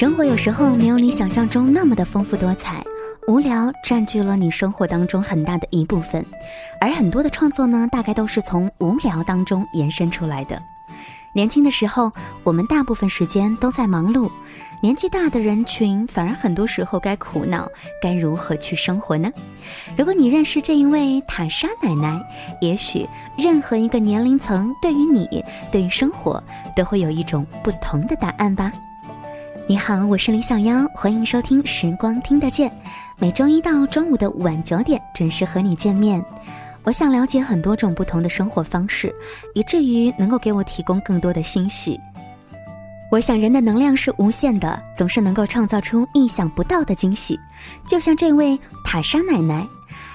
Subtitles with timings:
[0.00, 2.82] 生活有时候没有你想象中那么的丰富多彩，
[3.28, 6.24] 无聊占据了你生活当中很大的一部分，
[6.80, 10.58] 而很多的创作呢，大概都是从无聊当中延伸出来的。
[11.34, 12.10] 年轻的时候，
[12.44, 14.30] 我们大部分时间都在忙碌；
[14.80, 17.68] 年纪大的人群，反而很多时候该苦恼
[18.00, 19.30] 该如何去生活呢？
[19.98, 22.18] 如果你认识这一位塔莎奶奶，
[22.62, 23.06] 也许
[23.36, 25.28] 任何一个年龄层对于你、
[25.70, 26.42] 对于生活，
[26.74, 28.72] 都会有一种不同的答案吧。
[29.70, 32.68] 你好，我是李小妖，欢迎收听《时光听得见》，
[33.18, 36.20] 每周一到周五的晚九点准时和你见面。
[36.82, 39.14] 我想了解很多种不同的生活方式，
[39.54, 41.96] 以至于能够给我提供更多的欣喜。
[43.12, 47.38] 我想人的能量是无限的，总是能够创造出意想不到的惊喜。
[47.86, 49.64] 就像这位塔莎奶奶，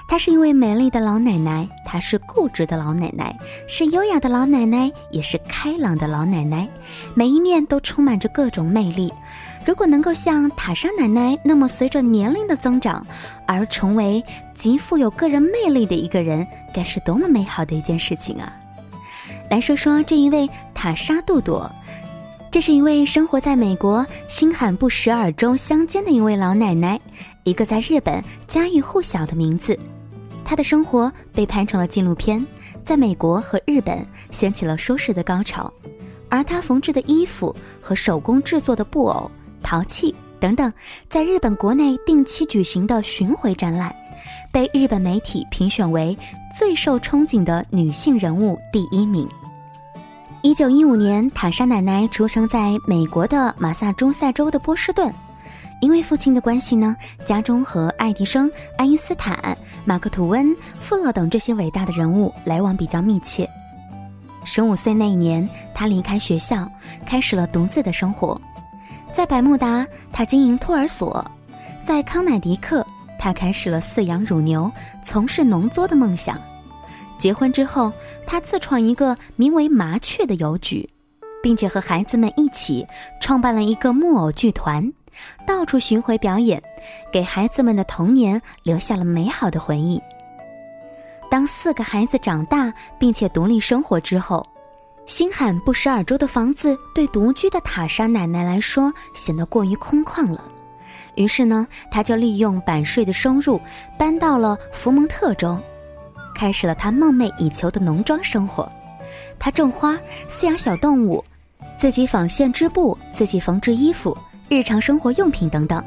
[0.06, 3.34] 她是一位美丽的老奶奶，她是固执的老奶奶，
[3.66, 6.68] 是优雅的老奶奶，也是开朗的老奶奶，
[7.14, 9.10] 每一面都充满着各种魅力。
[9.66, 13.04] 如果能够像塔莎奶奶那么随着年龄的增长
[13.46, 14.22] 而成为
[14.54, 18.52] 极富有个人魅力的一个人，该是多么美好的一件事情啊！
[19.50, 21.68] 来说说这一位塔莎杜朵，
[22.48, 27.00] 这是一位生活在美国新罕布什尔州乡间的一位老奶奶，
[27.42, 29.76] 一个在日本家喻户晓的名字。
[30.44, 32.44] 她的生活被拍成了纪录片，
[32.84, 35.72] 在美国和日本掀起了收视的高潮，
[36.28, 39.28] 而她缝制的衣服和手工制作的布偶。
[39.66, 40.72] 陶器等等，
[41.08, 43.92] 在日本国内定期举行的巡回展览，
[44.52, 46.16] 被日本媒体评选为
[46.56, 49.28] 最受憧憬的女性人物第一名。
[50.42, 55.12] 一九一五年，塔莎奶奶出生在美国的马萨诸塞州的波士顿。
[55.80, 63.48] 因为父亲的关系呢，家中和爱迪生、爱因斯坦、马克吐温、富勒等这些伟大的人物来往比较密切。
[64.44, 66.70] 十五岁那一年，他离开学校，
[67.04, 68.40] 开始了独自的生活。
[69.16, 71.24] 在百慕达，他经营托儿所；
[71.82, 72.86] 在康乃狄克，
[73.18, 74.70] 他开始了饲养乳牛、
[75.02, 76.38] 从事农作的梦想。
[77.16, 77.90] 结婚之后，
[78.26, 80.86] 他自创一个名为“麻雀”的邮局，
[81.42, 82.86] 并且和孩子们一起
[83.18, 84.86] 创办了一个木偶剧团，
[85.46, 86.62] 到处巡回表演，
[87.10, 89.98] 给孩子们的童年留下了美好的回忆。
[91.30, 94.46] 当四个孩子长大并且独立生活之后，
[95.06, 100.42] 新罕布什尔州的房子对独居的塔莎奶奶来说显得过于空旷了，
[101.14, 103.60] 于是呢，她就利用版税的收入
[103.96, 105.56] 搬到了福蒙特州，
[106.34, 108.68] 开始了她梦寐以求的农庄生活。
[109.38, 109.96] 她种花、
[110.28, 111.24] 饲养小动物，
[111.76, 114.16] 自己纺线织布，自己缝制衣服，
[114.48, 115.82] 日常生活用品等等，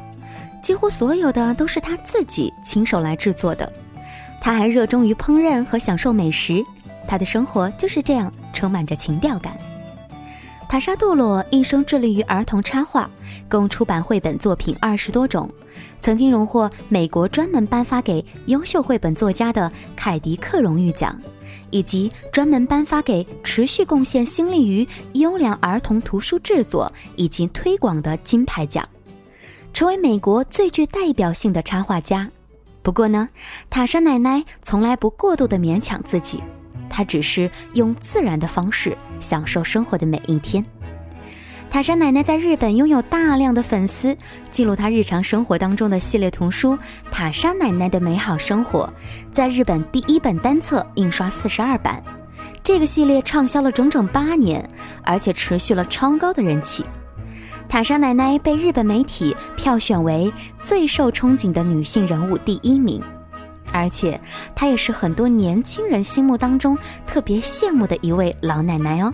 [0.62, 3.70] 几乎所有的都是她自己亲手来制作的。
[4.40, 6.64] 她还热衷于烹饪和享受美食。
[7.10, 9.58] 他的生活就是这样，充满着情调感。
[10.68, 13.10] 塔莎杜洛一生致力于儿童插画，
[13.48, 15.50] 共出版绘本作品二十多种，
[16.00, 21.20] 曾经荣获美国专门颁发给优秀绘本作家的凯迪克荣誉奖，
[21.70, 28.88] 以及专门颁发给持续贡献心力于优良儿童图书制作以及推广的金牌奖，
[29.72, 32.30] 成为美国最具代表性的插画家。
[32.84, 33.28] 不过呢，
[33.68, 36.40] 塔莎奶奶从来不过度的勉强自己。
[36.90, 40.62] 他只是用自然的方式享受生活的每一天。
[41.70, 44.16] 塔莎奶奶在日本拥有大量的粉丝，
[44.50, 46.76] 记录她日常生活当中的系列图书
[47.12, 48.92] 《塔莎奶奶的美好生活》
[49.32, 52.02] 在日本第一本单册印刷四十二版，
[52.60, 54.68] 这个系列畅销了整整八年，
[55.04, 56.84] 而且持续了超高的人气。
[57.68, 63.00] 塔莎奶奶被日本媒体票选为最受憧憬的女性人物第一名。
[63.72, 64.20] 而且，
[64.54, 66.76] 她也是很多年轻人心目当中
[67.06, 69.12] 特别羡慕的一位老奶奶哦。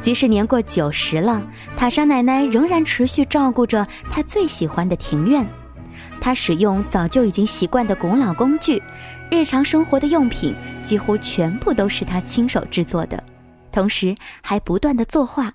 [0.00, 1.42] 即使年过九十了，
[1.76, 5.46] 塔莎奶奶仍然持续照顾着她最喜欢的庭院。
[6.20, 8.82] 她使用早就已经习惯的古老工具，
[9.30, 13.22] 日常生活的用品几乎全部都是她亲手制作的，
[13.70, 15.52] 同时还不断的作画。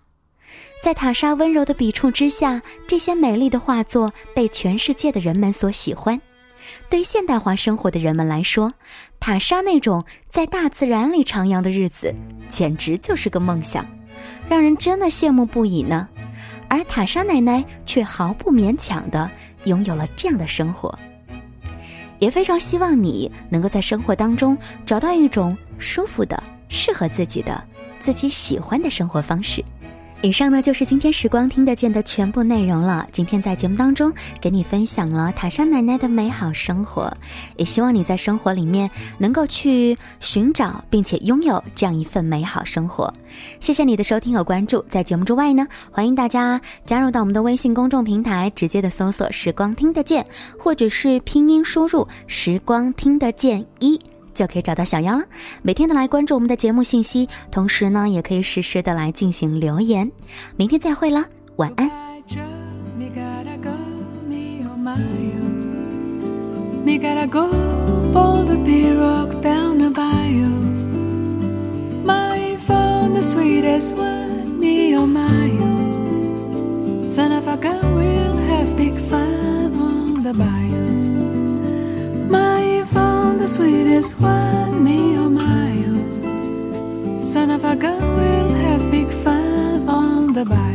[0.79, 6.21] 在塔莎温柔的笔触之下，这些美丽的画作被全世界的人们所喜欢。
[6.89, 8.73] 对现代化生活的人们来说，
[9.19, 12.13] 塔莎那种在大自然里徜徉的日子，
[12.47, 13.85] 简直就是个梦想，
[14.49, 16.07] 让人真的羡慕不已呢。
[16.67, 19.29] 而塔莎奶奶却毫不勉强地
[19.65, 20.97] 拥有了这样的生活，
[22.19, 27.63] 也非常希望你能够在生活当中找到一种舒服的、适合自己的、
[27.99, 29.63] 自己喜欢的生活方式。
[30.25, 33.07] 以上呢就是今天时光听得见的全部内容了。
[33.11, 34.11] 今天在节目当中
[34.41, 37.15] 给你分享了塔莎奶奶的美好生活，
[37.57, 38.89] 也希望你在生活里面
[39.19, 43.13] 能够去寻找并且拥有这样一份美好生活。
[43.59, 44.83] 谢谢你的收听和关注。
[44.89, 50.25] 在节目之外呢，欢迎大家加入到我们的微信公众平台，直接的搜索“时光听得见”
[50.57, 53.99] 或者是拼音输入“时光听得见一”。
[54.35, 55.23] 就可以找到小妖了。
[55.63, 60.11] 每天都来关注我们的节目信息，同时呢，也可以实时的来进行留言。
[60.55, 61.89] 明天再会了，晚安。
[77.57, 78.24] the
[84.13, 85.25] one, me or.
[87.35, 90.74] Son of a gun, we'll have big fun on the bayou.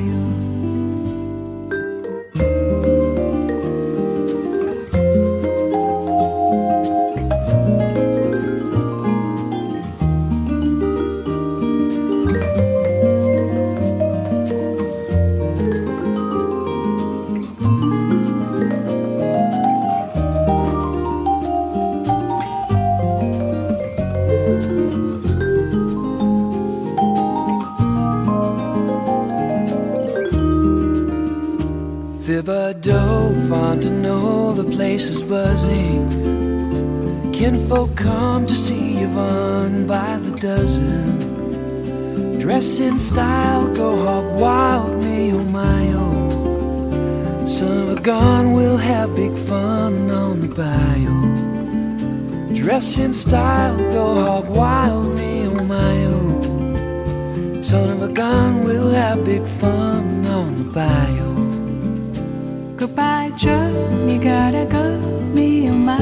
[35.01, 36.11] Place is buzzing.
[37.33, 41.19] Kinfolk come to see Yvonne by the dozen.
[42.39, 47.47] Dress in style, go hog wild, me oh my oh.
[47.47, 51.21] Son of a gun, we'll have big fun on the bayou.
[52.55, 57.63] Dress in style, go hog wild, me oh my oh.
[57.63, 61.20] Son of a gun, we'll have big fun on the bayou.
[62.81, 63.73] Goodbye, Joe.
[64.07, 64.99] Me gotta go.
[65.35, 65.99] Me my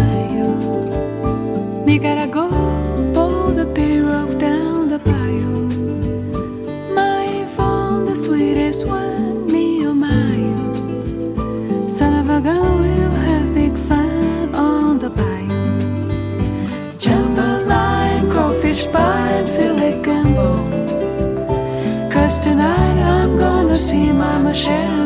[0.47, 1.83] oh.
[1.85, 2.49] Me gotta go.
[3.13, 5.67] Pull the pirogue down the bayou.
[6.95, 9.51] My phone, the sweetest one.
[9.51, 11.89] Me my oh.
[11.89, 15.65] Son of a gun, we'll have big fun on the bayou.
[16.97, 20.63] Jambalaya, crawfish pie, and fillet gumbo.
[22.09, 24.98] Cause tonight I'm gonna see Mama Sharon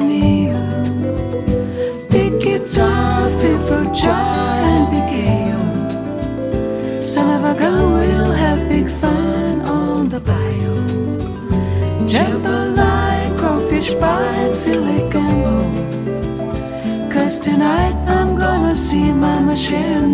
[19.52, 20.08] ma chère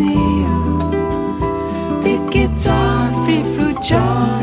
[2.02, 4.37] Big guitar, free fruit jar.